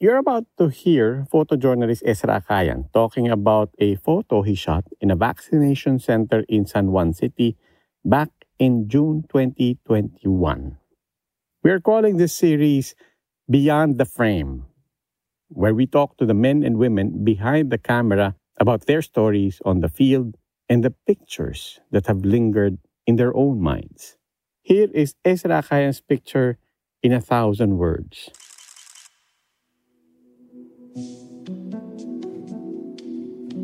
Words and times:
You're 0.00 0.22
about 0.22 0.46
to 0.58 0.68
hear 0.68 1.26
photojournalist 1.26 2.06
Ezra 2.06 2.38
Akayan 2.38 2.86
talking 2.92 3.26
about 3.26 3.74
a 3.80 3.96
photo 3.96 4.42
he 4.42 4.54
shot 4.54 4.84
in 5.00 5.10
a 5.10 5.16
vaccination 5.16 5.98
center 5.98 6.44
in 6.48 6.66
San 6.66 6.92
Juan 6.92 7.12
City 7.12 7.56
back 8.04 8.30
in 8.60 8.88
June 8.88 9.24
2021. 9.26 10.78
We're 11.64 11.80
calling 11.80 12.16
this 12.16 12.32
series 12.32 12.94
Beyond 13.50 13.98
the 13.98 14.04
Frame, 14.04 14.66
where 15.48 15.74
we 15.74 15.84
talk 15.84 16.16
to 16.18 16.26
the 16.26 16.34
men 16.34 16.62
and 16.62 16.78
women 16.78 17.24
behind 17.24 17.72
the 17.72 17.78
camera 17.78 18.36
about 18.60 18.86
their 18.86 19.02
stories 19.02 19.60
on 19.64 19.80
the 19.80 19.88
field 19.88 20.36
and 20.68 20.84
the 20.84 20.94
pictures 21.08 21.80
that 21.90 22.06
have 22.06 22.22
lingered 22.24 22.78
in 23.04 23.16
their 23.16 23.34
own 23.34 23.60
minds. 23.60 24.16
Here 24.62 24.86
is 24.94 25.16
Ezra 25.24 25.60
Akayan's 25.60 26.00
picture 26.00 26.56
in 27.02 27.10
a 27.12 27.20
thousand 27.20 27.78
words. 27.78 28.30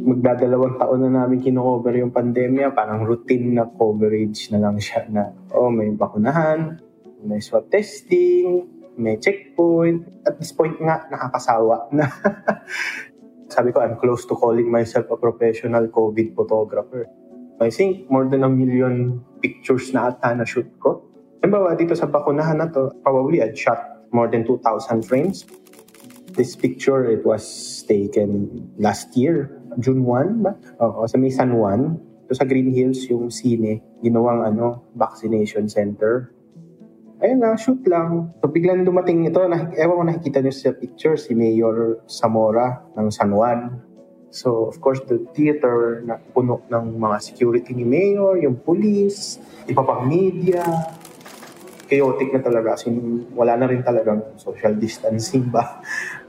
Magdadalawang 0.04 0.76
taon 0.76 1.00
na 1.08 1.24
namin 1.24 1.40
kinocover 1.40 1.96
yung 1.96 2.12
pandemya, 2.12 2.76
parang 2.76 3.08
routine 3.08 3.56
na 3.56 3.64
coverage 3.64 4.52
na 4.52 4.60
lang 4.60 4.76
siya 4.76 5.08
na, 5.08 5.32
oh, 5.56 5.72
may 5.72 5.88
bakunahan, 5.96 6.76
may 7.24 7.40
swab 7.40 7.72
testing, 7.72 8.68
may 9.00 9.16
checkpoint. 9.16 10.04
At 10.28 10.36
this 10.36 10.52
point 10.52 10.76
nga, 10.76 11.08
nakakasawa 11.08 11.88
na. 11.96 12.04
Sabi 13.54 13.72
ko, 13.72 13.80
I'm 13.80 13.96
close 13.96 14.28
to 14.28 14.36
calling 14.36 14.68
myself 14.68 15.08
a 15.08 15.16
professional 15.16 15.88
COVID 15.88 16.36
photographer. 16.36 17.08
I 17.62 17.72
think 17.72 18.10
more 18.12 18.28
than 18.28 18.44
a 18.44 18.50
million 18.50 19.24
pictures 19.40 19.88
na 19.96 20.12
ata 20.12 20.36
na 20.36 20.44
shoot 20.44 20.68
ko. 20.82 21.00
Halimbawa, 21.40 21.78
dito 21.80 21.96
sa 21.96 22.10
bakunahan 22.10 22.60
na 22.60 22.68
to, 22.68 22.92
probably 23.00 23.40
I'd 23.40 23.56
shot 23.56 24.04
more 24.12 24.28
than 24.28 24.44
2,000 24.44 25.06
frames. 25.06 25.48
This 26.34 26.58
picture, 26.58 27.06
it 27.06 27.22
was 27.22 27.46
taken 27.86 28.50
last 28.74 29.14
year 29.14 29.54
June 29.78 30.02
1 30.06 30.42
ba? 30.42 30.52
Oo, 30.82 31.06
sa 31.06 31.16
may 31.18 31.30
San 31.30 31.54
Juan. 31.54 31.98
So 32.30 32.42
sa 32.42 32.46
Green 32.48 32.70
Hills, 32.74 33.04
yung 33.10 33.28
sine, 33.28 33.82
ginawang 34.00 34.46
ano, 34.46 34.90
vaccination 34.94 35.68
center. 35.68 36.32
Ayun 37.22 37.38
na, 37.38 37.54
shoot 37.54 37.80
lang. 37.86 38.34
So 38.40 38.48
biglang 38.50 38.82
dumating 38.82 39.26
ito, 39.28 39.40
na, 39.46 39.70
ewan 39.78 39.94
ko 39.94 40.04
nakikita 40.08 40.38
niyo 40.40 40.54
sa 40.54 40.74
picture, 40.74 41.14
si 41.14 41.36
Mayor 41.36 42.02
Zamora 42.08 42.82
ng 42.96 43.08
San 43.14 43.30
Juan. 43.30 43.80
So, 44.34 44.66
of 44.66 44.82
course, 44.82 44.98
the 45.06 45.22
theater 45.30 46.02
na 46.02 46.18
puno 46.18 46.66
ng 46.66 46.98
mga 46.98 47.22
security 47.22 47.70
ni 47.70 47.86
Mayor, 47.86 48.34
yung 48.42 48.58
police, 48.58 49.38
iba 49.70 49.86
pang 49.86 50.10
media. 50.10 50.66
Chaotic 51.86 52.34
na 52.34 52.42
talaga. 52.42 52.74
As 52.74 52.82
wala 53.30 53.54
na 53.54 53.70
rin 53.70 53.86
talagang 53.86 54.34
social 54.34 54.74
distancing 54.74 55.46
ba. 55.54 55.78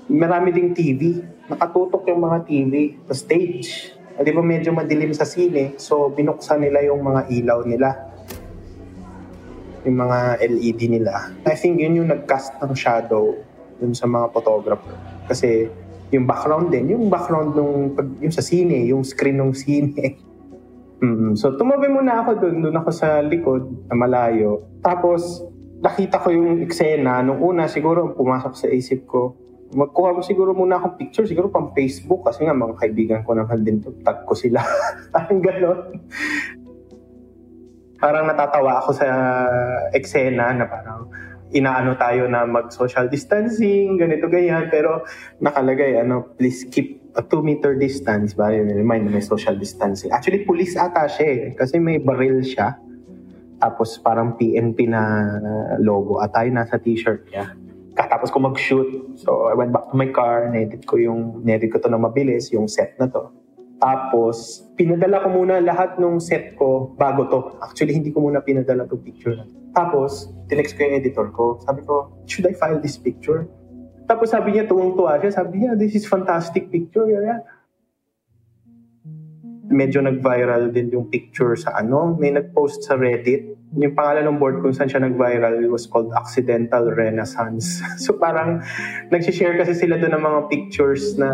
Marami 0.05 0.53
ding 0.53 0.77
TV. 0.77 1.17
Nakatutok 1.49 2.05
yung 2.09 2.21
mga 2.21 2.45
TV 2.45 2.97
sa 3.09 3.15
stage. 3.17 3.95
Di 4.15 4.31
ba 4.31 4.39
medyo 4.39 4.71
madilim 4.71 5.11
sa 5.11 5.27
sine, 5.27 5.75
so 5.75 6.07
binuksan 6.13 6.63
nila 6.63 6.85
yung 6.87 7.03
mga 7.03 7.27
ilaw 7.27 7.59
nila. 7.67 7.89
Yung 9.83 9.97
mga 9.99 10.39
LED 10.39 10.81
nila. 10.87 11.35
I 11.43 11.57
think 11.57 11.81
yun 11.81 11.99
yung 11.99 12.09
nag-cast 12.13 12.55
ng 12.63 12.73
shadow 12.77 13.35
dun 13.81 13.91
sa 13.91 14.07
mga 14.07 14.31
photographer. 14.31 14.95
Kasi 15.27 15.67
yung 16.15 16.29
background 16.29 16.71
din, 16.71 16.95
yung 16.95 17.11
background 17.11 17.57
nung 17.57 17.97
yung 18.23 18.31
sa 18.31 18.45
sine, 18.45 18.87
yung 18.87 19.03
screen 19.03 19.41
ng 19.41 19.51
sine. 19.51 19.91
Mm-hmm. 21.03 21.35
So 21.35 21.59
tumabi 21.59 21.91
muna 21.91 22.23
ako 22.23 22.39
doon, 22.39 22.55
doon 22.63 22.77
ako 22.79 22.89
sa 22.95 23.19
likod, 23.19 23.67
na 23.91 23.99
malayo. 23.99 24.63
Tapos 24.79 25.43
nakita 25.83 26.23
ko 26.23 26.31
yung 26.31 26.63
eksena. 26.63 27.19
Nung 27.19 27.43
una, 27.43 27.67
siguro 27.67 28.15
pumasok 28.15 28.53
sa 28.55 28.67
isip 28.71 29.03
ko, 29.03 29.35
magkuha 29.75 30.15
mo 30.15 30.21
siguro 30.23 30.55
muna 30.55 30.79
akong 30.79 30.95
picture, 30.95 31.27
siguro 31.27 31.51
pang 31.51 31.75
Facebook, 31.75 32.23
kasi 32.23 32.47
nga 32.47 32.55
mga 32.55 32.79
kaibigan 32.79 33.21
ko 33.27 33.35
naman 33.35 33.67
din 33.67 33.83
to, 33.83 33.91
tag 34.07 34.23
ko 34.23 34.31
sila. 34.31 34.63
Parang 35.13 35.39
gano'n. 35.43 35.79
Parang 37.99 38.23
natatawa 38.23 38.79
ako 38.79 38.91
sa 38.95 39.07
eksena 39.95 40.51
na 40.51 40.67
parang 40.67 41.07
inaano 41.55 41.95
tayo 41.95 42.27
na 42.27 42.43
mag-social 42.43 43.07
distancing, 43.07 43.95
ganito, 43.95 44.27
ganyan, 44.27 44.67
pero 44.67 45.07
nakalagay, 45.39 45.99
ano, 46.03 46.35
please 46.35 46.67
keep 46.67 46.99
a 47.15 47.23
2 47.23 47.39
meter 47.39 47.79
distance, 47.79 48.35
ba? 48.35 48.51
Remind 48.51 49.07
na 49.07 49.15
may 49.15 49.23
social 49.23 49.55
distancing. 49.55 50.11
Actually, 50.11 50.43
police 50.43 50.75
ata 50.75 51.07
siya 51.07 51.27
eh, 51.27 51.41
kasi 51.55 51.79
may 51.79 51.97
baril 52.03 52.43
siya. 52.43 52.75
Tapos 53.55 53.95
parang 54.03 54.35
PNP 54.35 54.91
na 54.91 55.01
logo 55.79 56.19
at 56.19 56.35
tayo 56.35 56.51
nasa 56.51 56.75
t-shirt 56.75 57.31
niya 57.31 57.55
katapos 57.95 58.29
ko 58.29 58.43
mag-shoot. 58.43 58.87
So, 59.15 59.47
I 59.47 59.55
went 59.55 59.71
back 59.71 59.89
to 59.91 59.95
my 59.95 60.11
car, 60.11 60.51
na-edit 60.51 60.85
ko 60.85 60.99
yung, 60.99 61.41
na-edit 61.47 61.71
ko 61.71 61.79
to 61.79 61.89
na 61.89 61.97
mabilis, 61.97 62.51
yung 62.51 62.67
set 62.67 62.99
na 62.99 63.07
to. 63.07 63.31
Tapos, 63.79 64.67
pinadala 64.79 65.23
ko 65.23 65.27
muna 65.31 65.59
lahat 65.59 65.99
ng 65.99 66.19
set 66.19 66.55
ko 66.55 66.95
bago 66.95 67.27
to. 67.27 67.39
Actually, 67.63 67.95
hindi 67.95 68.11
ko 68.11 68.23
muna 68.23 68.39
pinadala 68.39 68.87
to 68.87 68.95
picture. 68.99 69.35
Tapos, 69.75 70.31
tinext 70.47 70.79
ko 70.79 70.87
yung 70.87 70.95
editor 70.99 71.27
ko. 71.35 71.59
Sabi 71.63 71.83
ko, 71.83 72.11
should 72.27 72.47
I 72.47 72.55
file 72.55 72.79
this 72.79 72.95
picture? 72.95 73.47
Tapos 74.05 74.31
sabi 74.31 74.53
niya, 74.53 74.69
tuwang-tuwa 74.69 75.17
siya. 75.17 75.33
Sabi 75.33 75.65
niya, 75.65 75.73
this 75.73 75.97
is 75.97 76.05
fantastic 76.05 76.69
picture. 76.69 77.09
Yeah. 77.09 77.41
Medyo 79.69 80.05
nag-viral 80.05 80.69
din 80.69 80.93
yung 80.93 81.09
picture 81.09 81.57
sa 81.57 81.77
ano. 81.77 82.13
May 82.17 82.33
nag-post 82.33 82.85
sa 82.85 82.97
Reddit 82.97 83.55
yung 83.75 83.95
pangalan 83.95 84.23
ng 84.31 84.37
board 84.39 84.63
kung 84.63 84.71
saan 84.71 84.87
siya 84.87 85.03
nag-viral 85.03 85.59
was 85.67 85.83
called 85.83 86.07
Accidental 86.15 86.87
Renaissance. 86.95 87.83
so 88.03 88.15
parang 88.15 88.63
nag-share 89.11 89.59
kasi 89.59 89.75
sila 89.75 89.99
doon 89.99 90.15
ng 90.15 90.23
mga 90.23 90.39
pictures 90.47 91.19
na 91.19 91.29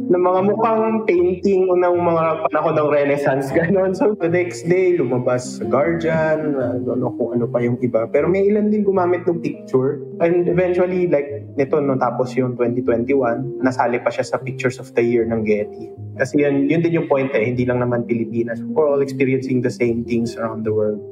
ng 0.00 0.22
mga 0.22 0.40
mukhang 0.48 1.04
painting 1.04 1.68
ng 1.68 1.94
mga 2.00 2.24
panahon 2.48 2.74
ng 2.80 2.88
Renaissance. 2.88 3.52
Ganon. 3.56 3.92
So 3.92 4.16
the 4.16 4.32
next 4.32 4.64
day, 4.64 4.96
lumabas 4.96 5.60
sa 5.60 5.64
Guardian, 5.68 6.56
ano 6.56 7.12
kung 7.20 7.36
ano 7.36 7.44
pa 7.52 7.60
yung 7.60 7.76
iba. 7.84 8.08
Pero 8.08 8.32
may 8.32 8.48
ilan 8.48 8.72
din 8.72 8.80
gumamit 8.80 9.28
ng 9.28 9.44
picture. 9.44 10.00
And 10.24 10.48
eventually, 10.48 11.04
like 11.10 11.28
nito, 11.60 11.76
no, 11.84 12.00
tapos 12.00 12.32
yung 12.32 12.56
2021, 12.56 13.60
nasali 13.60 14.00
pa 14.00 14.08
siya 14.08 14.24
sa 14.24 14.36
Pictures 14.40 14.80
of 14.80 14.88
the 14.96 15.04
Year 15.04 15.28
ng 15.28 15.44
Getty. 15.44 16.03
Kasi 16.14 16.46
yun, 16.46 16.70
yun 16.70 16.80
din 16.82 16.94
yung 16.94 17.08
point 17.10 17.30
eh, 17.34 17.42
hindi 17.42 17.66
lang 17.66 17.82
naman 17.82 18.06
Pilipinas. 18.06 18.62
We're 18.62 18.86
all 18.86 19.02
experiencing 19.02 19.62
the 19.62 19.70
same 19.70 20.06
things 20.06 20.38
around 20.38 20.62
the 20.62 20.70
world. 20.70 21.02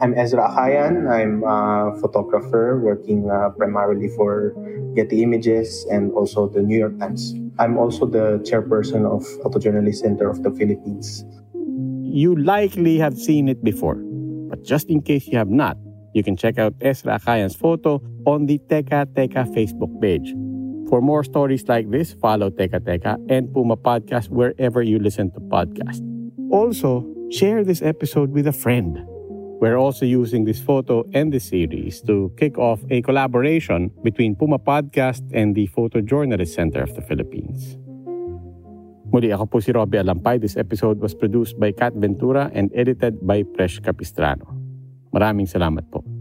I'm 0.00 0.12
Ezra 0.14 0.44
Akayan. 0.52 1.08
I'm 1.08 1.42
a 1.42 1.96
photographer 1.98 2.78
working 2.78 3.30
uh, 3.30 3.50
primarily 3.56 4.08
for 4.14 4.52
Getty 4.94 5.22
Images 5.22 5.86
and 5.90 6.12
also 6.12 6.48
the 6.48 6.62
New 6.62 6.76
York 6.76 6.98
Times. 7.00 7.34
I'm 7.58 7.78
also 7.78 8.04
the 8.04 8.38
chairperson 8.44 9.08
of 9.08 9.24
Photojournalist 9.40 10.04
Center 10.04 10.28
of 10.28 10.42
the 10.42 10.50
Philippines. 10.52 11.24
You 12.02 12.36
likely 12.36 12.98
have 12.98 13.16
seen 13.16 13.48
it 13.48 13.64
before, 13.64 13.96
but 14.52 14.62
just 14.62 14.88
in 14.88 15.00
case 15.00 15.26
you 15.28 15.38
have 15.38 15.48
not, 15.48 15.76
you 16.12 16.22
can 16.22 16.36
check 16.36 16.58
out 16.58 16.74
Ezra 16.80 17.18
Akayan's 17.18 17.56
photo 17.56 18.00
on 18.26 18.46
the 18.46 18.60
Teka 18.68 19.06
Teka 19.16 19.48
Facebook 19.56 19.90
page. 20.00 20.32
For 20.88 21.02
more 21.02 21.24
stories 21.24 21.66
like 21.66 21.90
this, 21.90 22.14
follow 22.14 22.50
Teka 22.50 22.78
Teka 22.80 23.18
and 23.28 23.52
Puma 23.52 23.76
Podcast 23.76 24.30
wherever 24.30 24.82
you 24.82 24.98
listen 24.98 25.34
to 25.34 25.40
podcasts. 25.40 26.04
Also, 26.50 27.02
share 27.30 27.64
this 27.64 27.82
episode 27.82 28.30
with 28.30 28.46
a 28.46 28.54
friend. 28.54 29.02
We're 29.58 29.78
also 29.78 30.06
using 30.06 30.44
this 30.44 30.60
photo 30.60 31.02
and 31.12 31.32
this 31.32 31.48
series 31.48 32.02
to 32.02 32.30
kick 32.36 32.58
off 32.58 32.78
a 32.90 33.02
collaboration 33.02 33.90
between 34.04 34.36
Puma 34.36 34.58
Podcast 34.58 35.26
and 35.32 35.56
the 35.56 35.66
Photojournalist 35.74 36.54
Center 36.54 36.82
of 36.82 36.94
the 36.94 37.02
Philippines. 37.02 37.74
Muli 39.10 39.32
ako 39.32 39.46
po 39.46 39.58
si 39.58 39.72
Robbie 39.72 39.98
Alampay. 39.98 40.38
This 40.38 40.60
episode 40.60 41.00
was 41.00 41.16
produced 41.16 41.58
by 41.58 41.72
Kat 41.72 41.94
Ventura 41.96 42.52
and 42.52 42.70
edited 42.76 43.18
by 43.26 43.42
Presh 43.42 43.82
Capistrano. 43.82 44.44
Maraming 45.10 45.48
salamat 45.48 45.88
po. 45.88 46.15